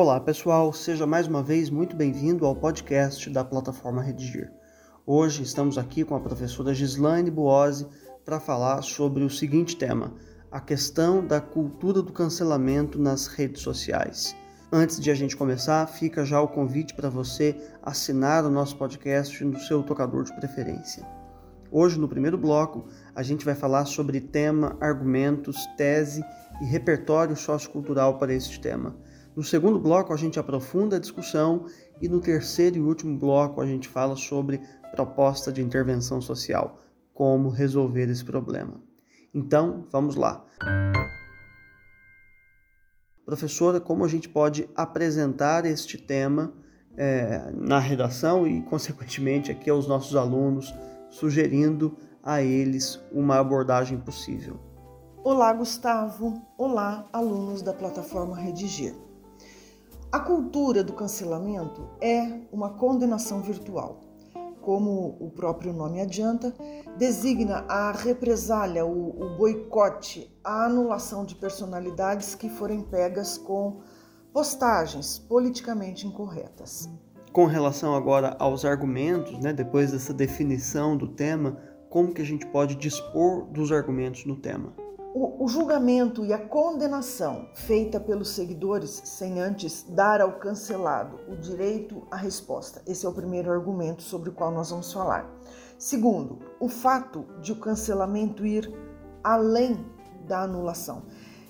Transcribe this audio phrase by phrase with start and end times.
[0.00, 4.48] Olá pessoal, seja mais uma vez muito bem-vindo ao podcast da plataforma Redigir.
[5.04, 7.84] Hoje estamos aqui com a professora Gislaine Buozzi
[8.24, 10.14] para falar sobre o seguinte tema:
[10.52, 14.36] a questão da cultura do cancelamento nas redes sociais.
[14.70, 19.44] Antes de a gente começar, fica já o convite para você assinar o nosso podcast
[19.44, 21.04] no seu tocador de preferência.
[21.72, 26.22] Hoje, no primeiro bloco, a gente vai falar sobre tema, argumentos, tese
[26.62, 28.94] e repertório sociocultural para este tema.
[29.38, 31.66] No segundo bloco, a gente aprofunda a discussão
[32.02, 34.60] e no terceiro e último bloco, a gente fala sobre
[34.90, 36.80] proposta de intervenção social,
[37.14, 38.82] como resolver esse problema.
[39.32, 40.44] Então, vamos lá.
[43.24, 46.52] Professora, como a gente pode apresentar este tema
[46.96, 50.74] é, na redação e, consequentemente, aqui aos nossos alunos,
[51.10, 54.58] sugerindo a eles uma abordagem possível?
[55.22, 56.42] Olá, Gustavo.
[56.58, 59.06] Olá, alunos da plataforma Redigir.
[60.10, 64.00] A cultura do cancelamento é uma condenação virtual.
[64.62, 66.54] Como o próprio nome adianta,
[66.96, 73.80] designa a represália, o, o boicote, a anulação de personalidades que forem pegas com
[74.32, 76.88] postagens politicamente incorretas.
[77.30, 81.58] Com relação agora aos argumentos, né, depois dessa definição do tema,
[81.90, 84.87] como que a gente pode dispor dos argumentos no tema?
[85.14, 91.34] O, o, julgamento e a condenação feita pelos seguidores sem antes dar ao cancelado o
[91.34, 92.82] direito à resposta.
[92.86, 95.28] Esse é o primeiro argumento sobre o qual nós vamos falar.
[95.78, 98.70] Segundo, o fato de o cancelamento ir
[99.24, 99.78] além
[100.26, 101.04] da anulação.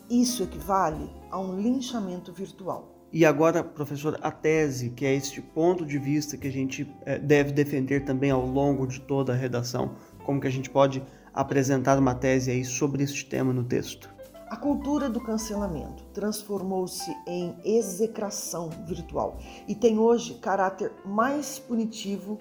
[0.08, 2.94] Isso equivale a um linchamento virtual.
[3.12, 7.18] E agora, professor, a tese, que é este ponto de vista que a gente é,
[7.18, 9.96] deve defender também ao longo de toda a redação,
[10.28, 14.14] como que a gente pode apresentar uma tese aí sobre este tema no texto.
[14.50, 22.38] A cultura do cancelamento transformou-se em execração virtual e tem hoje caráter mais punitivo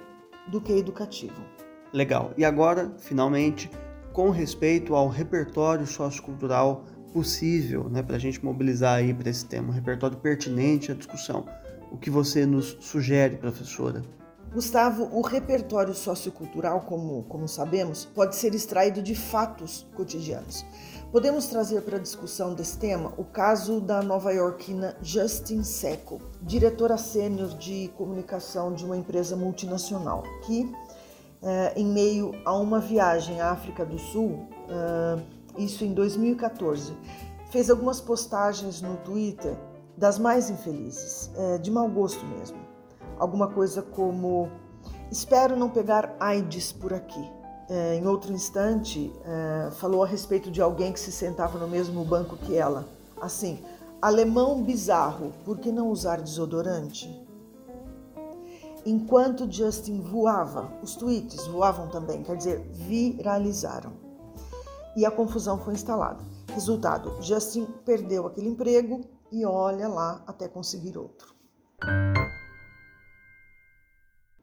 [0.50, 1.41] do que educativo.
[1.94, 2.34] Legal.
[2.38, 3.72] E agora, finalmente,
[4.12, 6.83] com respeito ao repertório sociocultural
[7.13, 11.45] possível, né, para a gente mobilizar aí para esse tema, um repertório pertinente à discussão.
[11.89, 14.01] O que você nos sugere, professora?
[14.53, 20.66] Gustavo, o repertório sociocultural, como, como sabemos, pode ser extraído de fatos cotidianos.
[21.12, 27.50] Podemos trazer para a discussão desse tema o caso da nova-iorquina Justin Seco, diretora sênior
[27.57, 30.74] de comunicação de uma empresa multinacional, que,
[31.44, 35.22] eh, em meio a uma viagem à África do Sul, eh,
[35.57, 36.96] isso em 2014,
[37.52, 39.56] fez algumas postagens no Twitter
[39.97, 42.66] das mais infelizes, eh, de mau gosto mesmo
[43.19, 44.50] alguma coisa como:
[45.11, 47.31] Espero não pegar AIDS por aqui.
[47.69, 52.03] É, em outro instante, é, falou a respeito de alguém que se sentava no mesmo
[52.06, 52.85] banco que ela.
[53.19, 53.61] Assim,
[54.01, 57.27] alemão bizarro, por que não usar desodorante?
[58.85, 63.91] Enquanto Justin voava, os tweets voavam também, quer dizer, viralizaram.
[64.95, 66.23] E a confusão foi instalada.
[66.53, 71.35] Resultado: Justin perdeu aquele emprego e olha lá até conseguir outro.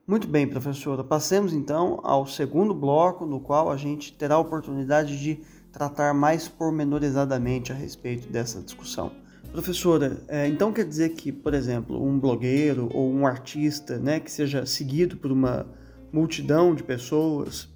[0.07, 1.03] Muito bem, professora.
[1.03, 5.41] Passemos então ao segundo bloco, no qual a gente terá a oportunidade de
[5.73, 9.13] tratar mais pormenorizadamente a respeito dessa discussão.
[9.51, 14.31] Professora, é, então quer dizer que, por exemplo, um blogueiro ou um artista né, que
[14.31, 15.67] seja seguido por uma
[16.13, 17.67] multidão de pessoas,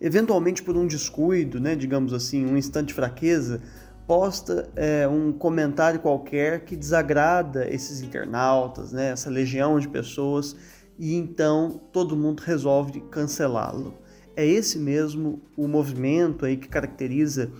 [0.00, 3.60] eventualmente por um descuido, né, digamos assim, um instante de fraqueza,
[4.06, 10.54] posta é, um comentário qualquer que desagrada esses internautas, né, essa legião de pessoas
[10.98, 13.94] e então todo mundo resolve cancelá-lo.
[14.34, 17.50] É esse mesmo o movimento aí que caracteriza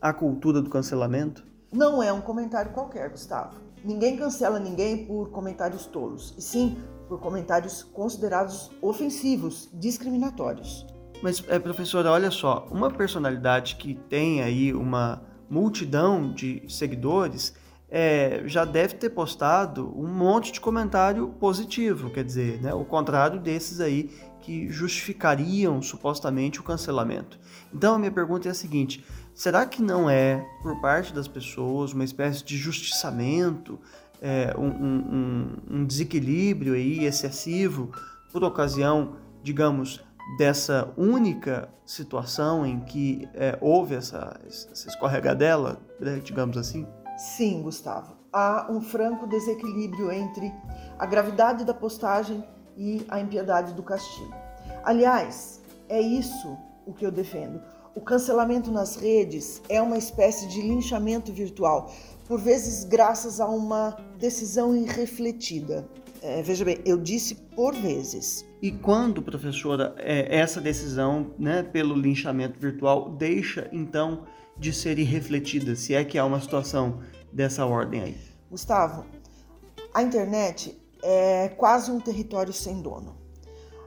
[0.00, 1.44] a cultura do cancelamento?
[1.72, 3.60] Não é um comentário qualquer, Gustavo.
[3.84, 6.76] Ninguém cancela ninguém por comentários tolos, e sim
[7.08, 10.86] por comentários considerados ofensivos, discriminatórios.
[11.22, 17.54] Mas, é, professora, olha só, uma personalidade que tem aí uma multidão de seguidores,
[17.90, 23.40] é, já deve ter postado um monte de comentário positivo, quer dizer, né, o contrário
[23.40, 24.10] desses aí
[24.40, 27.38] que justificariam supostamente o cancelamento.
[27.74, 29.04] Então a minha pergunta é a seguinte:
[29.34, 33.78] será que não é por parte das pessoas uma espécie de justiçamento,
[34.22, 37.90] é, um, um, um desequilíbrio aí excessivo
[38.32, 40.00] por ocasião, digamos,
[40.38, 46.86] dessa única situação em que é, houve essa, essa escorregadela, né, digamos assim?
[47.20, 48.16] Sim, Gustavo.
[48.32, 50.50] Há um franco desequilíbrio entre
[50.98, 52.42] a gravidade da postagem
[52.78, 54.32] e a impiedade do castigo.
[54.82, 56.56] Aliás, é isso
[56.86, 57.60] o que eu defendo.
[57.94, 61.92] O cancelamento nas redes é uma espécie de linchamento virtual,
[62.26, 65.86] por vezes graças a uma decisão irrefletida.
[66.22, 68.46] É, veja bem, eu disse por vezes.
[68.62, 74.24] E quando, professora, é, essa decisão né, pelo linchamento virtual deixa então
[74.60, 77.00] de ser irrefletida, se é que há uma situação
[77.32, 78.16] dessa ordem aí?
[78.50, 79.06] Gustavo,
[79.94, 83.16] a internet é quase um território sem dono.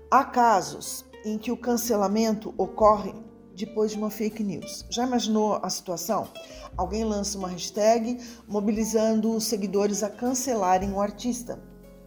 [0.10, 3.14] Há casos em que o cancelamento ocorre
[3.56, 4.84] depois de uma fake news.
[4.90, 6.28] Já imaginou a situação?
[6.76, 11.60] Alguém lança uma hashtag mobilizando os seguidores a cancelarem o artista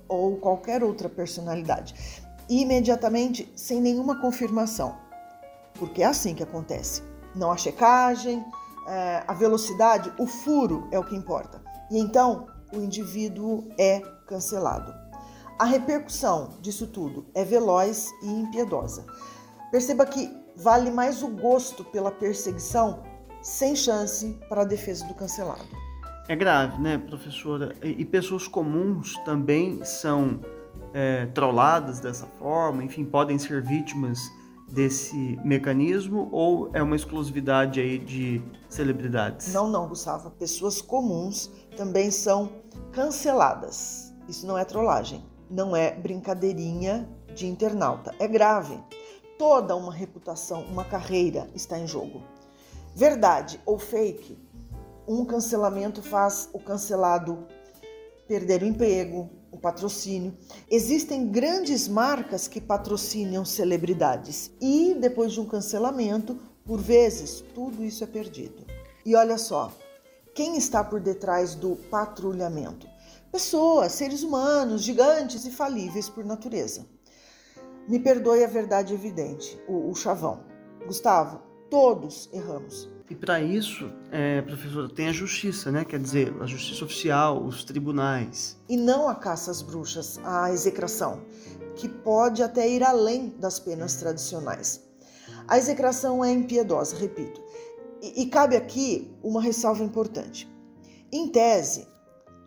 [0.09, 1.95] ou qualquer outra personalidade,
[2.49, 4.97] imediatamente sem nenhuma confirmação.
[5.75, 7.03] Porque é assim que acontece.
[7.37, 8.45] Não há checagem,
[8.89, 11.63] é, a velocidade, o furo é o que importa.
[11.91, 14.93] E então o indivíduo é cancelado.
[15.59, 19.07] A repercussão disso tudo é veloz e impiedosa.
[19.71, 23.03] Perceba que vale mais o gosto pela perseguição
[23.43, 25.65] sem chance para a defesa do cancelado.
[26.29, 27.75] É grave, né, professora?
[27.83, 30.41] E, pessoas comuns também são
[30.93, 34.19] é, trolladas dessa forma, enfim, podem ser vítimas
[34.69, 39.53] desse mecanismo ou é uma exclusividade aí de celebridades?
[39.53, 40.31] Não, não, Gustavo.
[40.33, 42.51] Pessoas comuns também são
[42.93, 44.13] canceladas.
[44.29, 48.15] Isso não é trollagem, não é brincadeirinha de internauta.
[48.19, 48.79] É grave.
[49.39, 52.23] Toda uma reputação, uma carreira está em jogo.
[52.95, 54.39] Verdade ou fake,
[55.07, 57.47] um cancelamento faz o cancelado
[58.27, 60.37] perder o emprego, o patrocínio.
[60.71, 68.05] Existem grandes marcas que patrocinam celebridades e depois de um cancelamento, por vezes, tudo isso
[68.05, 68.65] é perdido.
[69.05, 69.73] E olha só,
[70.35, 72.87] quem está por detrás do patrulhamento?
[73.33, 76.87] Pessoas, seres humanos, gigantes e falíveis por natureza.
[77.89, 80.41] Me perdoe a verdade evidente, o, o chavão.
[80.87, 82.96] Gustavo, todos erramos.
[83.09, 85.85] E para isso, é, professora, tem a justiça, né?
[85.85, 88.59] Quer dizer, a justiça oficial, os tribunais.
[88.69, 91.23] E não a caça às bruxas, a execração,
[91.77, 94.83] que pode até ir além das penas tradicionais.
[95.47, 97.41] A execração é impiedosa, repito.
[98.03, 100.51] E, e cabe aqui uma ressalva importante.
[101.13, 101.87] Em tese,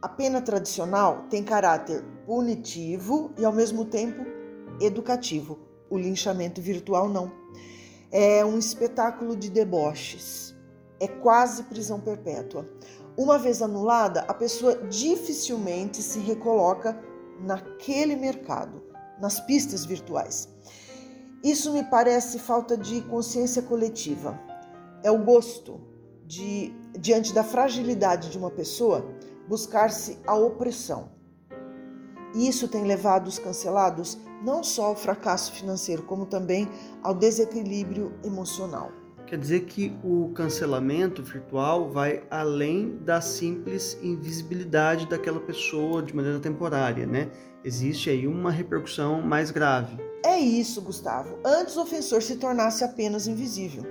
[0.01, 4.25] a pena tradicional tem caráter punitivo e, ao mesmo tempo,
[4.81, 5.57] educativo.
[5.89, 7.31] O linchamento virtual não.
[8.11, 10.55] É um espetáculo de deboches.
[10.99, 12.67] É quase prisão perpétua.
[13.15, 16.99] Uma vez anulada, a pessoa dificilmente se recoloca
[17.41, 18.81] naquele mercado,
[19.19, 20.49] nas pistas virtuais.
[21.43, 24.39] Isso me parece falta de consciência coletiva.
[25.03, 25.79] É o gosto
[26.25, 29.05] de, diante da fragilidade de uma pessoa,
[29.47, 31.11] buscar-se a opressão.
[32.35, 36.67] E isso tem levado os cancelados não só ao fracasso financeiro, como também
[37.03, 38.91] ao desequilíbrio emocional.
[39.27, 46.39] Quer dizer que o cancelamento virtual vai além da simples invisibilidade daquela pessoa de maneira
[46.39, 47.29] temporária, né?
[47.63, 49.97] Existe aí uma repercussão mais grave.
[50.25, 51.37] É isso, Gustavo.
[51.45, 53.83] Antes o ofensor se tornasse apenas invisível.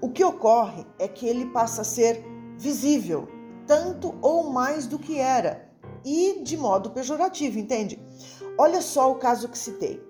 [0.00, 2.24] O que ocorre é que ele passa a ser
[2.58, 3.28] visível,
[3.66, 5.70] tanto ou mais do que era,
[6.04, 8.02] e de modo pejorativo, entende?
[8.62, 10.06] Olha só o caso que citei.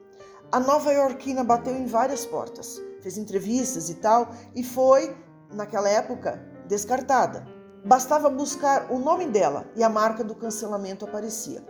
[0.51, 5.15] A nova iorquina bateu em várias portas, fez entrevistas e tal, e foi,
[5.55, 7.47] naquela época, descartada.
[7.85, 11.65] Bastava buscar o nome dela e a marca do cancelamento aparecia.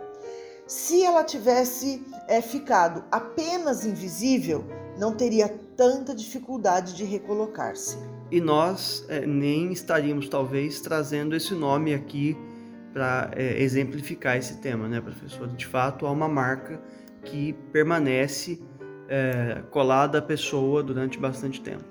[0.65, 4.65] Se ela tivesse é, ficado apenas invisível,
[4.97, 7.95] não teria tanta dificuldade de recolocar-se.
[8.31, 12.35] E nós é, nem estaríamos, talvez, trazendo esse nome aqui
[12.93, 15.47] para é, exemplificar esse tema, né, professor?
[15.47, 16.79] De fato, há uma marca
[17.23, 18.61] que permanece
[19.07, 21.83] é, colada à pessoa durante bastante tempo.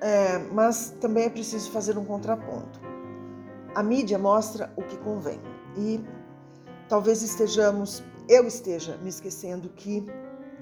[0.00, 2.80] É, mas também é preciso fazer um contraponto.
[3.74, 5.40] A mídia mostra o que convém
[5.76, 6.00] e
[6.88, 10.06] talvez estejamos, eu esteja me esquecendo que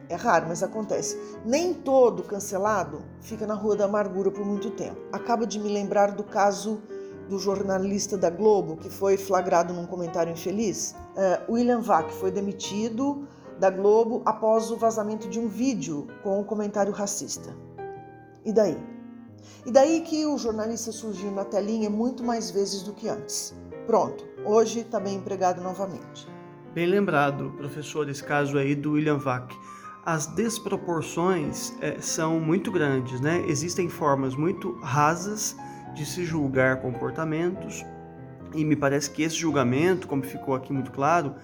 [0.09, 1.19] é raro, mas acontece.
[1.45, 5.01] Nem todo cancelado fica na Rua da Amargura por muito tempo.
[5.13, 6.81] Acabo de me lembrar do caso
[7.29, 10.95] do jornalista da Globo que foi flagrado num comentário infeliz?
[11.15, 13.27] Uh, William Vac foi demitido
[13.59, 17.57] da Globo após o vazamento de um vídeo com um comentário racista.
[18.45, 18.77] E daí?
[19.65, 23.55] E daí que o jornalista surgiu na telinha muito mais vezes do que antes.
[23.87, 26.29] Pronto, hoje está bem empregado novamente.
[26.75, 29.53] Bem lembrado, professor, esse caso aí do William Vac.
[30.05, 33.45] As desproporções é, são muito grandes, né?
[33.49, 35.57] Existem formas muito rasas
[35.97, 37.85] de se julgar comportamentos,
[38.55, 41.35] e me parece que esse julgamento, como ficou aqui muito claro,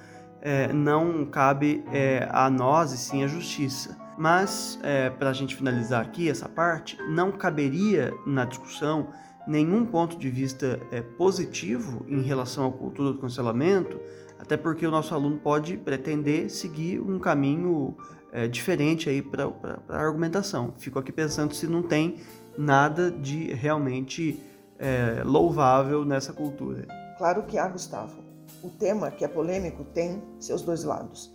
[0.42, 3.96] é, não cabe é, a nós e sim à justiça.
[4.18, 9.08] Mas, é, para a gente finalizar aqui essa parte, não caberia na discussão
[9.46, 13.98] nenhum ponto de vista é, positivo em relação à cultura do cancelamento,
[14.38, 17.96] até porque o nosso aluno pode pretender seguir um caminho
[18.32, 19.50] é, diferente aí para
[19.88, 20.74] a argumentação.
[20.78, 22.16] Fico aqui pensando se não tem
[22.56, 24.40] nada de realmente
[24.78, 26.86] é, louvável nessa cultura.
[27.18, 28.22] Claro que há, Gustavo.
[28.62, 31.32] O tema, que é polêmico, tem seus dois lados.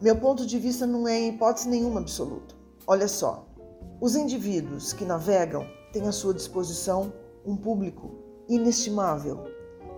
[0.00, 2.56] Meu ponto de vista não é em hipótese nenhuma absoluto.
[2.86, 3.46] Olha só,
[4.00, 7.12] os indivíduos que navegam têm à sua disposição
[7.44, 9.44] um público inestimável,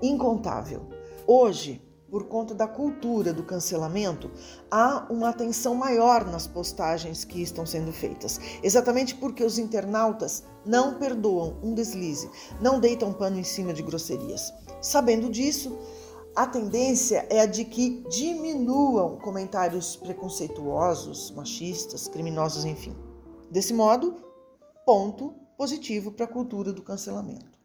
[0.03, 0.89] incontável.
[1.27, 1.81] Hoje,
[2.13, 4.31] por conta da cultura do cancelamento,
[4.71, 8.39] há uma atenção maior nas postagens que estão sendo feitas.
[8.63, 12.29] Exatamente porque os internautas não perdoam um deslize,
[12.61, 14.53] não deitam pano em cima de grosserias.
[14.83, 15.79] Sabendo disso,
[16.37, 22.95] a tendência é a de que diminuam comentários preconceituosos, machistas, criminosos, enfim.
[23.51, 24.17] Desse modo,
[24.85, 27.59] ponto positivo para a cultura do cancelamento.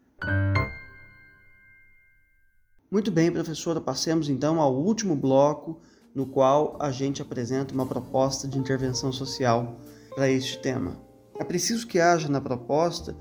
[2.89, 5.77] Muito bem, professora, passemos então ao último bloco,
[6.15, 9.77] no qual a gente apresenta uma proposta de intervenção social
[10.15, 10.98] para este tema.
[11.38, 13.13] É preciso que haja na proposta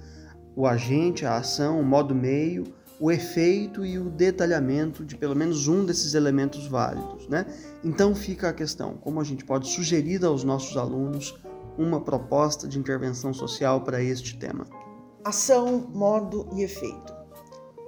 [0.54, 2.62] o agente, a ação, o modo meio,
[3.00, 7.44] o efeito e o detalhamento de pelo menos um desses elementos válidos, né?
[7.82, 11.36] Então fica a questão, como a gente pode sugerir aos nossos alunos
[11.76, 14.64] uma proposta de intervenção social para este tema?
[15.24, 17.12] Ação, modo e efeito.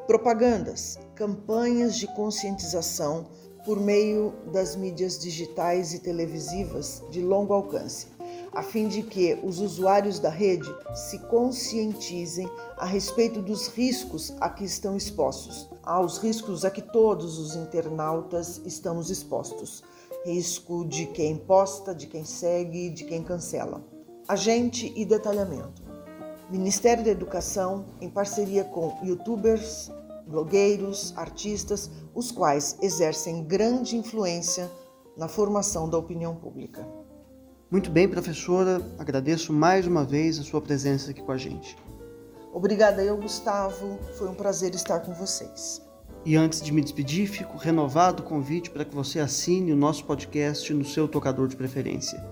[0.09, 3.27] Propagandas, campanhas de conscientização
[3.65, 8.07] por meio das mídias digitais e televisivas de longo alcance,
[8.53, 14.49] a fim de que os usuários da rede se conscientizem a respeito dos riscos a
[14.49, 19.83] que estão expostos, aos riscos a que todos os internautas estamos expostos.
[20.25, 23.83] Risco de quem posta, de quem segue, de quem cancela.
[24.29, 25.83] Agente e detalhamento.
[26.49, 29.91] Ministério da Educação, em parceria com youtubers,
[30.29, 34.71] blogueiros, artistas, os quais exercem grande influência
[35.17, 36.87] na formação da opinião pública.
[37.71, 41.77] Muito bem, professora, agradeço mais uma vez a sua presença aqui com a gente.
[42.53, 45.83] Obrigada eu, Gustavo, foi um prazer estar com vocês.
[46.25, 50.05] E antes de me despedir, fico renovado o convite para que você assine o nosso
[50.05, 52.23] podcast no seu tocador de preferência.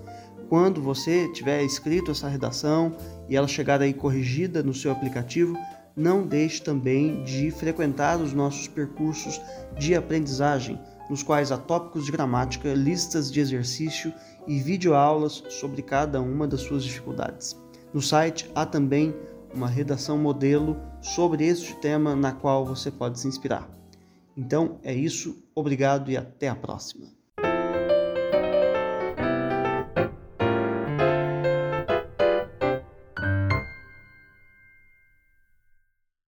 [0.48, 2.96] Quando você tiver escrito essa redação
[3.28, 5.56] e ela chegar aí corrigida no seu aplicativo,
[5.96, 9.40] não deixe também de frequentar os nossos percursos
[9.78, 14.12] de aprendizagem, nos quais há tópicos de gramática, listas de exercício
[14.46, 17.56] e videoaulas sobre cada uma das suas dificuldades.
[17.94, 19.14] No site há também
[19.54, 23.70] uma redação modelo sobre este tema na qual você pode se inspirar.
[24.36, 27.15] Então é isso, obrigado e até a próxima.